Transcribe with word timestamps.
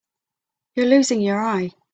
You're 0.73 0.87
losing 0.87 1.21
your 1.21 1.39
eye. 1.39 1.73